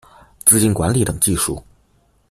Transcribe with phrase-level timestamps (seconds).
[0.45, 1.63] 资金管理等技术